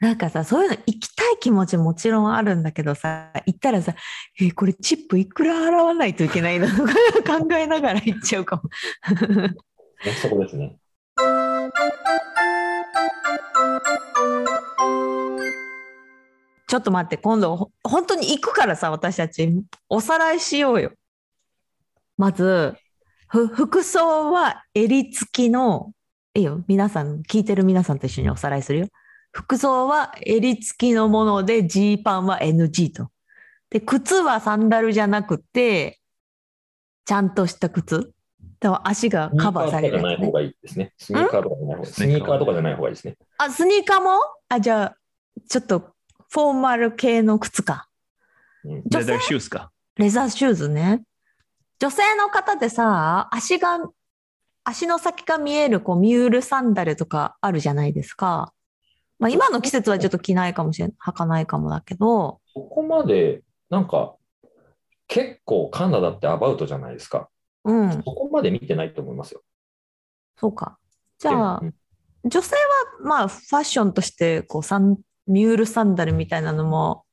[0.00, 3.94] なんかさ、そういうの行きたい気持ちもちろんあるんだけどさ、行ったらさ、
[4.40, 6.86] えーこれチップいくら払わないといけないのと
[7.22, 8.62] か考えながら行っちゃうかも。
[10.04, 10.76] ねそこですね。
[16.66, 19.50] ちょっと待って、今度、ほ本当に行くからさ、私たち、
[19.88, 20.92] おさらいしようよ。
[22.16, 22.89] まず、ふ
[23.30, 25.92] 服装は襟付きの、
[26.34, 28.88] いいよ、皆さん、聞いてる皆さんと一緒におさらいするよ。
[29.30, 33.10] 服装は襟付きのもので、ジーパンは NG と。
[33.70, 36.00] で、靴はサンダルじゃなくて、
[37.04, 38.12] ちゃんとした靴。
[38.82, 40.32] 足がカバーされるねスニーカーとかじゃない方。
[40.32, 40.92] がいいですね。
[40.98, 41.86] スニーカーとかじゃない方がいい。
[41.86, 43.16] スニーカーとかじゃない方がいいですね。
[43.38, 44.10] あ、スニーカーも？
[44.48, 44.96] あ、じゃあ、
[45.48, 45.94] ちょっと、
[46.30, 47.88] フォーマル系の靴か。
[48.64, 48.98] うん女性？
[48.98, 49.70] レザーシューズか。
[49.96, 51.04] レザーシューズね。
[51.80, 53.78] 女性の方でさ、足が、
[54.64, 58.52] 足の先が見えるこうミュールサンダルとかあるじゃないですか。
[59.18, 64.16] まあ今の季節はちょっと着ないかもしれない、履かないかもだけど、そこまで、なんか、
[65.08, 67.30] 結構カナダってアバウトじゃないですか。
[67.64, 69.42] うん、そこまで見てないと思いますよ。
[70.36, 70.78] そうか。
[71.18, 71.74] じゃあう、ん
[72.24, 72.60] 女性は
[73.02, 77.04] まあファッションとしてこうサンミュールサンダルみたいなのも、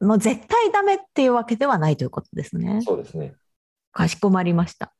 [0.00, 2.80] もう絶対ダメっていうわけではないということですね。
[2.82, 3.34] そうですね。
[3.98, 4.86] かしこまりました。
[4.86, 4.92] あ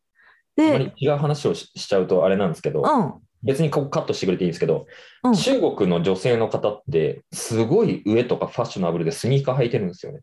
[0.57, 4.87] まで、り違う話をししちゃうとあれなんですけど、うん、別にここカットしてくれていいんですけど、
[5.23, 10.21] うん中国の女性の方って、すごい上とかファッショナブルでスニーカー履いてるんですよね。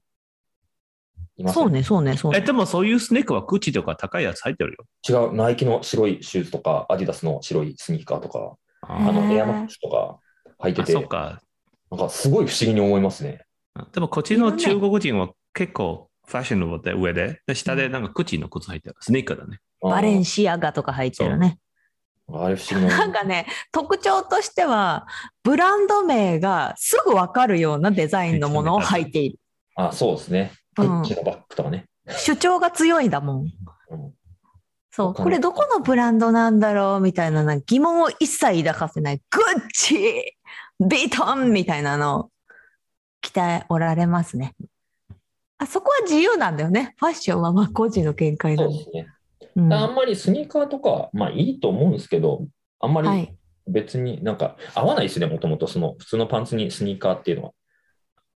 [1.52, 2.46] そうね、そうね、そうえ、ね。
[2.46, 4.86] でもそういうスネークはグッチとか高いやつ入ってるよ。
[5.08, 10.20] 違う、ナイキの白いシューズとか、アディダスの白いスニーカーとか、あのエアマックスとか
[10.60, 11.42] 履いてあ、て、そうか。
[11.92, 13.46] なんかすごい不思議に思いますね。
[13.94, 18.96] でもこっちの中国人は結構ファッショナブルで上で、で下でなんかグッチの靴履いてる。
[19.00, 19.60] スネーカーだね。
[19.82, 21.60] バレンシシアガとか入ってるね。
[22.34, 22.98] あれ不思議な。
[22.98, 25.08] なんかね、特徴としては、
[25.44, 29.40] ブランド名がすぐわかるようなデザインのものを履いている。
[29.76, 30.52] あ、そうですね。
[30.52, 31.86] うんグッチのバッグとかね。
[32.10, 33.46] 主張が強いんだもん。
[33.92, 34.14] うん
[34.92, 39.22] そう、これどこのブランドなんだろうみたいなな疑問を一切抱かせない。
[39.30, 40.38] グッチ
[40.80, 42.30] ビトンみたいなのを
[43.20, 44.56] 着ておられますね。
[45.58, 46.96] あそこは自由なんだよね。
[46.98, 48.74] ファッションはまあ個人の見解なんで。
[48.74, 49.08] そうですね。
[49.56, 52.46] うんあんまりスニーカーとか、まあいいと思うんですけど、
[52.80, 53.36] あんまりはい。
[53.68, 57.52] 別になんか合わないですね、もともとその普通のパンツにスニーカーっていうのは。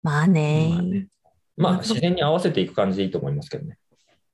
[0.02, 0.68] まあね。
[0.70, 1.08] まあね
[1.56, 3.78] まあ自然に合わせていく感じでいいと思いますけどね。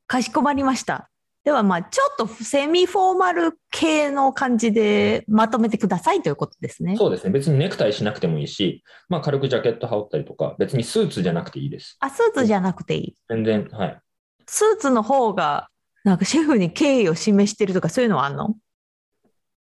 [0.07, 1.11] かしこまりました。
[1.45, 6.97] ではまあちょっとセミフォーマル系の感じでまとめてくださいということですね。
[6.97, 7.31] そうですね。
[7.31, 11.97] 別にネクタイしなくてもいいし、まあ軽くジャケット羽織ったりとか、別にスーツじゃなくていいです。
[12.01, 13.15] あ、スーツじゃなくていい。
[13.29, 14.01] 全然、はい。
[14.47, 15.69] スーツの方が
[16.03, 18.57] なんかシェフに敬意を示してるとかそういうのはあんの？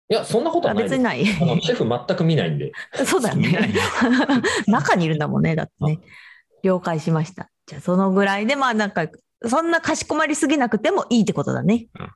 [0.07, 0.83] いや、そんなことあはない。
[0.83, 1.25] 別にない。
[1.41, 2.71] あのシェフ全く見ないんで。
[3.05, 3.73] そうだよね。
[4.67, 5.99] 中にいるんだもんね、だってね。
[6.63, 7.49] 了解しました。
[7.65, 9.07] じゃあそのぐらいで、まあなんか、
[9.43, 11.87] そんなかしこまりすぎなくてもいいってことだね。
[11.99, 12.09] うん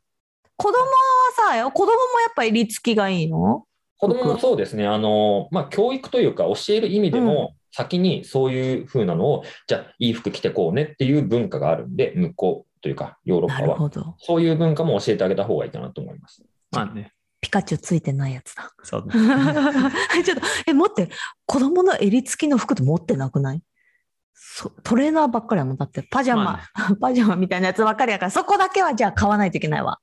[0.62, 3.63] 子供はさ、子供もやっぱ襟付きがいいの？
[3.97, 4.86] 子供もそうですね。
[4.86, 14.15] あの、まあ教育というか教える意味でも、先にそういう風なのを、じゃあいい服着てこうねっていう文化があるんで、向こうというかヨーロッなパは。
[14.17, 16.43] そういう文化も教えてあげた方がいいかなと思います。
[16.71, 17.13] まあね。
[17.39, 18.69] ピカチュウついてないやつだ。
[18.84, 19.13] そうね。
[20.25, 21.10] ちょっと、え、待って、
[21.45, 23.62] 子供の襟付きの服って持ってなくない？
[24.41, 25.78] そトレーナーばっかりやもん。
[25.78, 29.99] だって、パジャマ、まあ パジャマみたいなやつばっかりやから、そこだけはじゃあ買わないといけないわ。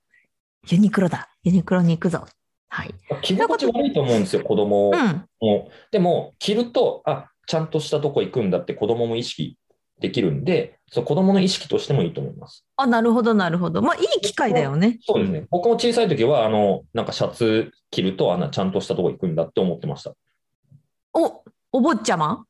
[0.69, 1.29] ユニクロだ。
[1.43, 2.27] ユニクロに行くぞ。
[2.69, 2.95] はい。
[3.23, 5.25] 着心地悪いと思うんですよ、子供うん。
[5.41, 5.71] も。
[5.91, 9.57] でも、着ると、あ、ちゃんとしたとこ行くんだって子供も意識
[10.01, 12.65] できるんで、そう子供の意識としてもいいと思います。
[12.77, 13.83] あ、なるほど、なるほど。
[13.83, 14.99] まあ、いい機会だよね。
[15.03, 15.47] そうですね。
[15.51, 20.13] 僕も小さい時は、あの、なんかシャツ着ると、あんなちゃんとしたとこ行くんだって思ってました。
[21.15, 22.45] お、お坊ちゃま？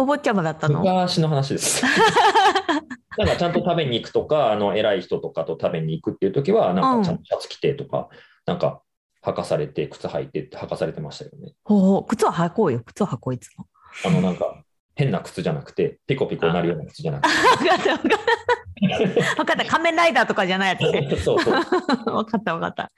[0.00, 0.80] お坊ちゃまだったの？
[0.80, 1.82] 昔の話です。
[3.18, 8.08] なんかちゃんと食べに行くとか、あの偉い人とかと食べに行くっていう時は、なんかちゃんとシャツ着てとか、
[8.46, 8.82] なんか
[9.24, 11.52] 履かされて、靴履いてって履かされてましたよね。
[11.64, 12.80] ほうほう靴は履こうよ。
[12.86, 13.66] 靴は履こう、いつも。
[14.06, 14.62] あのなんか
[14.94, 17.96] 変な靴じゃなくて、ピコピコなるような靴じゃなく分かった、
[19.34, 19.64] 分かった。
[19.64, 21.22] 仮面ライダーとかじゃないやつ。
[21.24, 21.54] そうそう。
[21.54, 22.92] 分かった、分かった。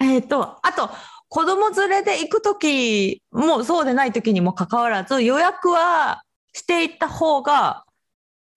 [0.00, 0.90] えっ、と、あと、
[1.30, 7.84] 子供連れで行くときもそうでないときにもかかわらず予約はしていった方が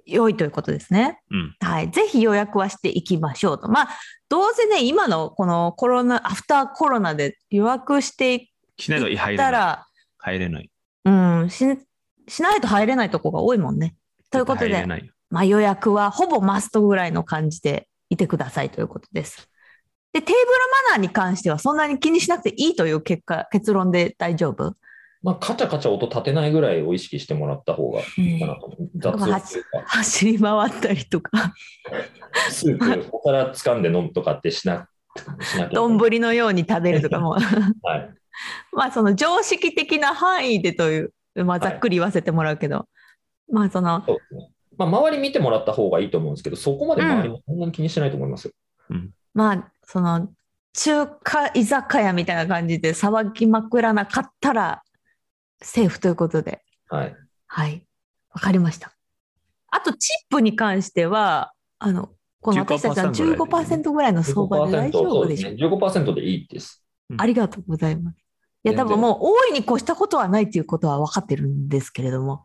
[0.05, 1.19] 良いということですね。
[1.29, 1.55] うん。
[1.59, 1.91] はい。
[1.91, 3.69] ぜひ予約はしていきましょうと。
[3.69, 3.89] まあ、
[4.27, 8.47] どうせね、今のこのコロナ、アフターコロナで予約していっ。
[9.37, 9.85] たら、
[10.17, 10.69] 入れない。
[11.05, 11.65] うん、し、
[12.27, 13.95] しないと入れないとこが多いもんね。
[14.31, 14.83] ということで。
[15.29, 19.47] まあ、予約はほぼマストぐらいの感じでいてくださいということです。
[20.13, 20.37] で、テーブル
[20.89, 24.75] マナーに関してはそんなに気にしなくていいという結果、結論で大丈夫？
[25.23, 28.89] まあ、カチャカチャ音立てないぐらいを意識してもらった方がいいかなと思う。
[28.95, 29.31] 雑音
[29.85, 31.53] 走り回ったりとか、
[32.49, 34.89] スープ、お皿掴んで飲むとかってしな
[35.39, 35.75] しなきゃ。
[35.75, 37.31] 丼のように食べるとかも、
[37.83, 38.13] はい。
[38.73, 41.13] まあその常識的な範囲でという、
[41.45, 42.87] まあざっくり言わせてもらうけど、
[43.49, 44.49] まあその、そうですね。
[44.75, 48.51] まあ、周り見てもらった方がいいと思うんですけど、そこまで周りもそんなに気にしてないと思いますよ。
[49.33, 50.29] まあその
[50.73, 54.83] 中華居酒屋みたいな感じで騒ぎまくらなかったら
[55.61, 56.61] セーフということで。
[56.89, 57.15] はい。
[57.47, 57.85] はい。
[58.33, 58.93] わかりました。
[59.69, 62.09] あと、チップに関しては、あの、
[62.41, 65.53] この私たちは15%ぐらいの相場で大丈夫でしょう。
[65.53, 66.83] 15%でいいです。
[67.17, 68.17] ありがとうございます。
[68.65, 72.43] いや、多分もう大いに越したことはないということは分かってるんですけれども。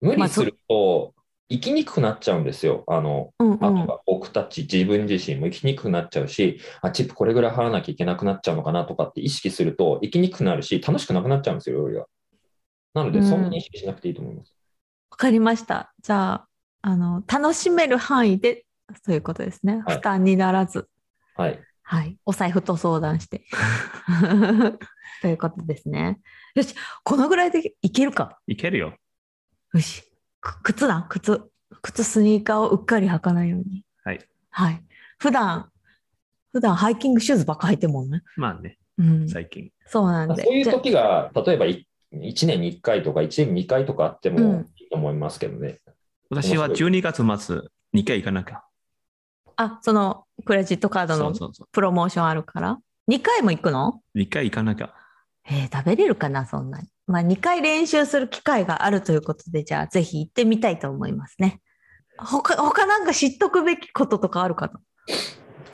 [0.00, 1.14] 無理すると、
[1.48, 2.84] 生きにくくなっちゃうんですよ。
[2.88, 3.64] あの、うんうん。
[3.64, 12.06] あとは僕たち自分自身も生きにくくなっちゃうし、あ、チップこれぐらい払わなきゃいけなくなっちゃうのかなとかって意識すると、生きにくくなるし、楽しくなくなっちゃうんですよ、料理が。
[12.94, 14.54] なので、うんそんなに意識しなくていいと思います。
[15.10, 15.92] わかりました。
[16.02, 16.48] じゃあ、
[16.82, 18.64] あの、楽しめる範囲で、
[19.04, 19.82] ということですね。
[19.86, 20.88] はい負担にならず。
[21.36, 21.60] はい。
[21.82, 22.16] はい。
[22.24, 23.44] お財布と相談して。
[25.22, 26.18] ということですね。
[26.54, 28.38] よし、このぐらいでいけるか。
[28.46, 28.94] いけるよ。
[29.72, 30.02] よし。
[30.40, 31.42] く靴だ、靴。
[31.82, 33.84] 靴、スニーカーをうっかり履かないように。
[34.04, 34.20] はい。
[34.50, 34.82] はい。
[35.18, 35.70] 普段、
[36.52, 38.22] 普段ハイキングシューズばっか履いてるもんね。
[38.36, 39.28] まあね、うん。
[39.28, 39.70] 最近。
[39.86, 40.44] そうなんで。
[40.44, 45.80] そういう時が、例えばい1年に1回とか1年に2回とかあってうんもいいと思いますけどね。
[46.30, 47.60] 私は12月末、
[47.94, 48.62] 2回行かなきゃ。
[49.56, 52.78] あ、そのクレジットカードのそうそうそプロモーションあるから。
[53.10, 54.00] 2回も行くの？
[54.14, 54.18] う。
[54.18, 54.94] 2回行かなきゃ。
[55.48, 56.88] えー食べれるかな、そんなに。
[57.06, 61.60] まあ、2回練習する機会があるということで、じゃあ、ぜひ行ってみたいと思いますね。
[62.18, 64.80] 他、他なんか知っとくべきこととかあるかな？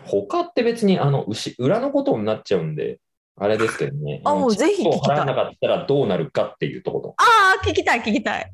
[0.04, 2.98] 他って別にあの牛裏のことになっちゃうんで、
[3.36, 4.20] あれですけどね。
[4.24, 7.14] のあもうぜひ聞きたいチップを払わなかったらどうなるかっていうところ。
[7.16, 8.52] ああ、聞きたい、聞きたい。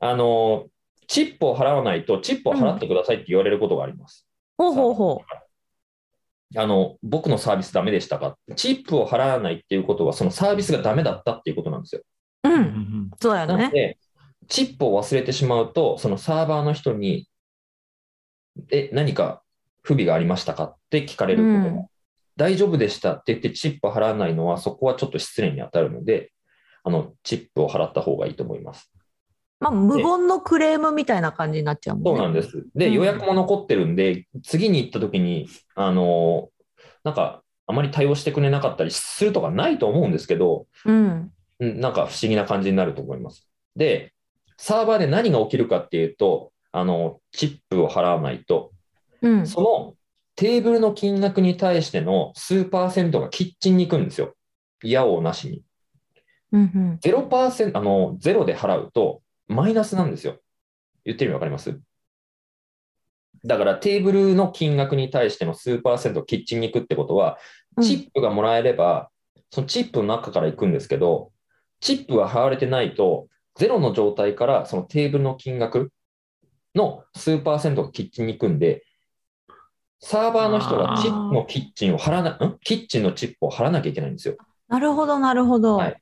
[0.00, 0.66] あの、
[1.06, 4.26] チップを払わないと、チップを払ってくださいって言われることがあります。
[4.58, 5.22] ほうほうほ
[6.56, 8.36] あの、僕のサービスダメでしたか？
[8.56, 12.02] チップを払わないっていうことは、そのサービスがダメだったっていうことなんですよ。
[12.44, 12.48] う。
[12.48, 13.56] んんそうやね。
[13.56, 13.98] なので、
[14.48, 17.28] チップを忘れてしまうと、そのサーバーの人に、
[18.70, 19.42] え、何か
[19.82, 20.64] 不備がありましたか？
[20.64, 21.86] って聞かれることが、うん
[22.36, 26.32] 大丈夫でしたって言ってチップを払わないのは、そこはちょっと失礼に当たるので、
[26.82, 28.92] あの、チップを払った方がいいと思います。
[29.64, 32.18] まあ、無言のクレームみたいな感じになっちゃうもんね。
[32.18, 32.66] そうなんです。
[32.74, 36.50] で、うん予約も残ってるんで、次に行った時に、あの、
[37.02, 41.32] なんか、あまり対応してくれなかったりするとかないと思うんですけど、うん。
[41.60, 43.48] うんなんか不思議な感じになると思います。
[43.74, 44.12] で、
[44.58, 48.72] サーバーで何が起きるかっていうと、あの、チップを払わないと、
[49.22, 49.46] うん。
[49.46, 49.94] その
[50.36, 54.34] テーブルの金額に対しての数パーセントがキッチンに行くんですよ。
[54.82, 55.62] いやおうなしに。
[56.52, 56.98] うん。
[57.02, 60.38] 0%、あの、ゼロで払うとマイナスなんですよ。
[61.04, 61.78] 言ってる意味わかります？
[63.44, 67.38] だからテーブルの金額に対しての数パーセントキッチンに行くってことは、
[67.76, 69.10] うんチップがもらえれば、
[69.50, 71.32] そのチップの中から行くんですけど、
[71.80, 73.26] チップが払われてないと、
[73.56, 75.90] ゼロの状態からそのテーブルの金額
[76.76, 78.84] の数パーセントがキッチンに行くんで、
[79.98, 82.58] サーバーの人がチップのキッチンを払わな、ん？
[82.62, 84.36] キッチンのチップを払わなきゃいけないんですよ。
[84.68, 85.76] なるほど、なるほど。
[85.76, 86.00] はい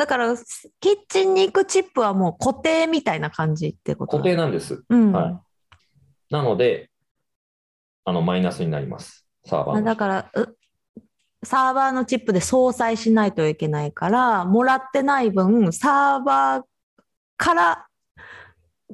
[0.00, 0.34] だから、
[0.80, 4.82] キッチンに行くチップはもう固定みたいな感じってこと固定なんです。
[4.88, 5.12] うん。
[5.12, 5.38] はい
[6.30, 6.88] なので、
[8.04, 9.26] あの、マイナスになります。
[9.44, 10.56] サーバーだから、う
[11.42, 16.62] サーバーのチップで相殺しないといけないから、もらってない分、サーバー
[17.36, 17.86] から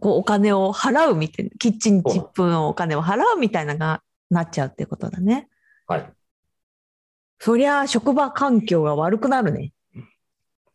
[0.00, 5.48] こうお金を払うみたいな、キッチンチップのお金を払うみたいなのがなっちゃうってことだね。
[5.86, 6.12] はい。
[7.38, 9.72] そりゃ職場環境が悪くなるね。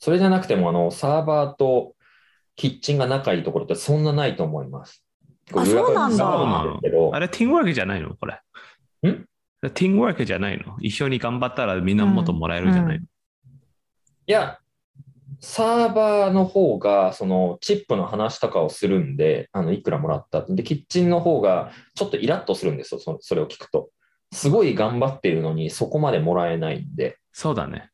[0.01, 1.93] それじゃなくても、あの、サーバーと
[2.55, 5.05] キッチンが仲いいところってそんなないと思います。
[5.53, 6.27] あそうなんだ。
[6.27, 8.15] あれ、ティーンワークじゃないの？
[8.15, 8.33] これ。
[9.07, 9.25] ん？
[9.61, 10.75] ティーンワークじゃないの？
[10.79, 14.57] 一緒に頑張ったらみんなもっともらえるじゃないの、いや、
[15.39, 20.41] サーバーの方が、そのチップの話とかをするんで、あのいくらもらった。
[20.41, 23.89] で、キッチンの方がちょっとイラッとするんですよ、そそれを聞くと。
[24.33, 27.90] すごい頑張っているのに、そこまでもらえないんで、そうだね。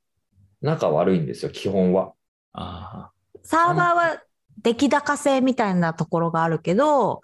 [0.68, 2.14] 仲悪いんですよ、基本は。
[2.52, 3.12] あ
[3.44, 4.22] サーバーは
[4.62, 7.22] 出来高制みたいなところがあるけど、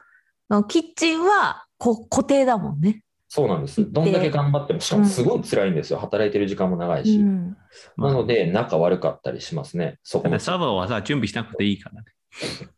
[0.69, 3.03] キッチンはこ固定だもんね。
[3.27, 3.91] そうなんです。
[3.91, 7.17] どんだけ頑張っても、しかもすごい辛いんですよ、働いてる時間も長いし。
[7.17, 7.57] うん
[7.97, 8.01] あ。
[8.01, 12.05] なので、仲悪かったりしますね、そこサーバーはさ、準備しなくていいからね。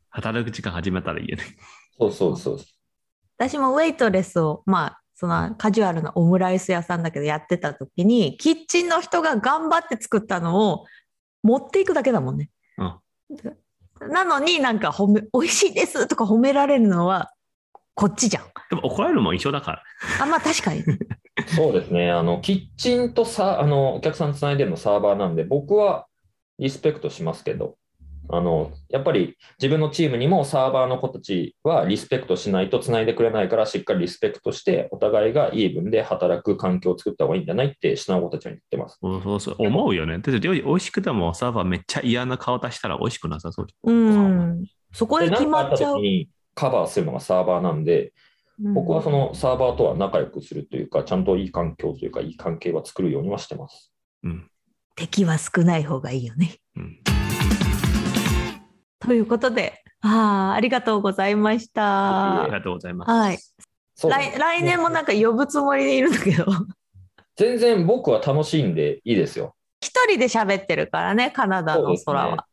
[0.10, 1.44] 働く時間始めたらいいよね。
[2.00, 2.60] そうそうそう。
[3.38, 10.86] 私もウェイトレスを、まあ、そのカジュアルなオムライス屋さんだけどやってた時に、キッチンの人が頑張って作ったのを
[11.42, 12.50] 持っていくだけだもんね。
[12.78, 12.96] うん
[14.10, 17.32] なのになんか褒め、美味しいですとか褒められるのは
[17.94, 18.44] こっちじゃん。
[18.70, 19.84] でも怒られるのも一緒だから。
[20.22, 20.84] あ、まあ確かに。
[21.56, 22.12] そうですね。
[22.12, 26.08] あの、キッチンとさ、あの、お客さんつないでるのサーバーなんで、僕は
[26.60, 27.78] リスペクトしますけど、
[28.30, 38.98] あの、やっぱり自分のチームにもサーバーの子たちはリスペクトしないとつないでくれないから、しっかりリスペクトして、お互いがイーブンで働く環境を作った方がいいんじゃないって、下の子たちは言ってます。
[39.02, 40.14] そうそうそう思うよね。
[40.14, 44.66] だって料理美味しくてもサーバーめっちゃ嫌な顔出したら美味しくなさそうじうん。
[44.94, 46.02] そこでで、決まっちゃう時。
[46.02, 48.14] にカバーするのがサーバーなんで、
[48.60, 53.94] 僕はそのサーバーとは仲良くするというか、ちゃんといい環境というか、いい関係は作るようにはしてます。
[54.24, 54.50] うん。
[54.96, 56.56] 敵は少ない方がいいよね。
[56.78, 57.00] うん。
[59.00, 62.58] ということで、ああ、ありがとうございましありた。
[62.58, 63.12] がとうございます。
[63.12, 63.38] はい。
[63.96, 66.46] そうなんです来来年もなんか呼ぶつもりでいるんだけど、
[67.36, 69.56] 全然僕は楽しいんでいいですよ。
[69.82, 72.46] 一人で喋ってるからね、カナダの空そうですねは。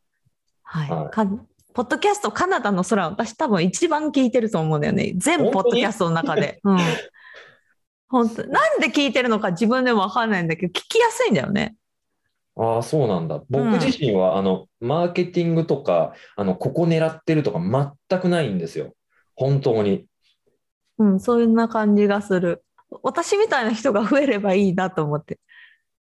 [0.63, 1.27] はい、はいか
[1.73, 5.13] ポッドキャストカナダの空、私多分一番聞いてると思うんだよね。
[5.17, 6.59] 全ポッドキャストの中で。
[6.63, 6.77] うん。
[8.09, 11.75] 本当なんで聞いてるのか自分でもわかんないんだけど、聞きやすいんだよね。
[12.55, 13.43] ああ、そうなんだ。
[13.49, 17.59] 僕自身は、あの、マーケティングとか、あの、ここ狙ってるとか
[18.09, 18.93] 全くないんですよ。
[19.35, 20.05] 本当に。
[20.99, 22.63] うん、そんな感じがする。
[23.01, 25.39] 私みたいな人が増えればいいなと思って。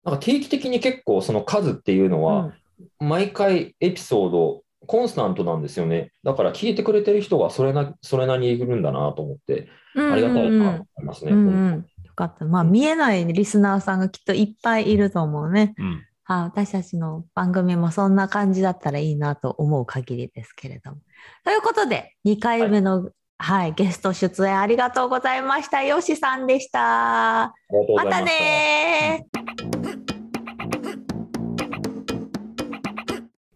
[0.06, 2.54] なんか定期的に結構その数っていうのは、
[3.00, 6.12] 毎回エピソード、コンスタントなんですよね。
[6.24, 11.32] だから聞いてくれてる人がそれな、それなりにいるんだなと思って、うん、ありがたいうんうなんと思いますね。
[11.32, 12.46] うんうんよかった。
[12.46, 15.76] まあ、見えないリスナーさんがきっといっぱいいると思うね。
[15.78, 16.04] うん。
[16.30, 20.98] はい、私たちの番組もそんな感じだったらいいなと思う限りですけれども。
[21.46, 25.84] ということで、2回目の、はい、ゲスト出演ありがとうございました。
[25.84, 27.56] よしさんでした。
[27.96, 28.22] またいました。
[28.26, 29.26] ね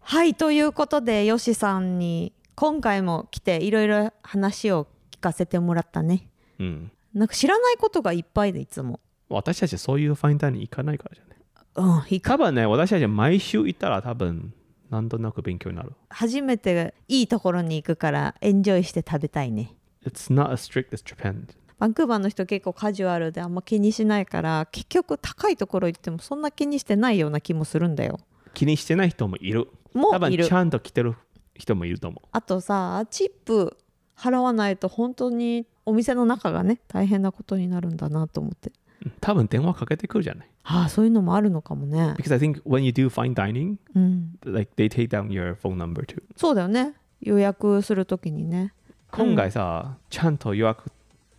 [0.00, 6.92] はいということでよしさんに今回も来ていろいろ話を聞かせてもらったねうん。
[7.12, 11.31] なんか知らないことがいっぱいでいつも私たちそういうファインダーに行かないからじゃね。
[11.74, 14.52] うんいか多分ね、私たち毎週行ったら多分、
[14.90, 15.92] なんとなく勉強になる。
[16.10, 21.48] 初めていいところに行くからエンジョイして食べたいね It's not as strict as Japan.
[21.78, 28.20] バンクーバーの人結構カジュアルであんま気にしないから結局高いところ行ってもそんな気にしてないような気もするんだよ
[28.54, 29.68] 気にしてない人もいる。
[29.94, 31.16] もう多分ちゃんと来てる
[31.54, 32.28] 人もいると思う。
[32.32, 33.76] あとさチップ
[34.16, 38.74] 払わないと本当にお店の中がね大変なことになるんだなと思ってうん
[39.20, 40.48] 多分電話かけてくるじゃない。
[40.64, 42.14] ああそういうのもあるのかもね。
[42.16, 46.22] Because I think when you do fine dining, うん、like they take down your phone number too.
[46.36, 46.94] そうだよね。
[47.20, 48.72] 予約するときにね。
[49.10, 50.90] 今回さ、ちゃんと予約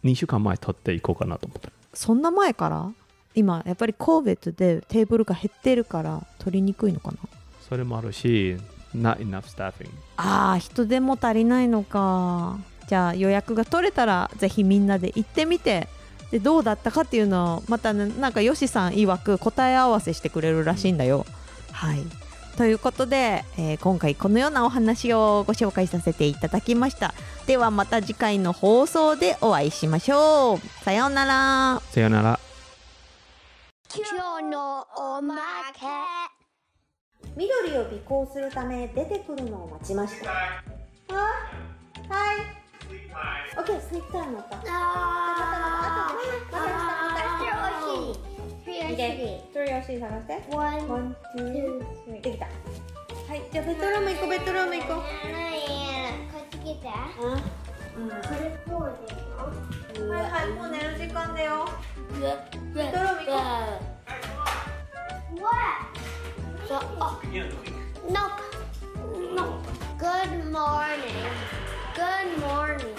[0.03, 1.71] 2週間前取っていこうかなと思った。
[1.93, 2.91] そんな前から？
[3.35, 7.17] 今やっぱり COVID でテーブルが減ってるから取りにくいのかな？
[7.67, 8.57] それもあるし、
[8.95, 9.89] not enough staffing.
[10.17, 12.59] あー人手も足りないのか。
[12.87, 15.87] じゃあ予約が取れたらぜひみんなで行ってみて
[16.31, 21.25] でどうだったかっていうのをまたねなんかよしさん曰く答え合わせしてくれるらしいんだよ。
[21.71, 22.03] はい
[22.57, 27.15] ということで、えー今回このようなお話をご紹介させていただきました
[27.47, 32.39] ではまた次回の放送でお会いしましょうさようならさよなら。
[33.95, 34.87] 今日の
[35.17, 35.35] おま
[35.73, 35.85] け
[37.35, 40.31] 緑を尾行するため出てくるのを待ちました。
[40.31, 41.63] あ？
[42.09, 42.62] はい。
[43.57, 44.57] オッケー、スイッターになった。
[44.57, 44.63] あー
[45.31, 48.21] またまたまたまたまた私美味しい
[48.65, 49.53] three.
[49.53, 52.51] それよし探して One, One, two, two, three できたは
[53.35, 55.03] いじゃあベッドルーム行こうベッドルーム行こうこ
[56.39, 56.87] っち来て。
[57.21, 57.37] うん
[57.93, 60.09] これこうでよ。
[60.09, 61.69] はいはいもう寝る時間だよ
[62.19, 63.41] ベッドルーム行こ
[65.41, 65.93] What?
[66.67, 67.19] So, oh,
[68.09, 68.19] no,
[69.35, 69.43] no.
[69.99, 71.27] Good morning.
[71.95, 72.95] Good morning.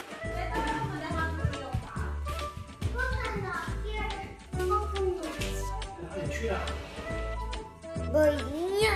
[8.13, 8.95] Boinha.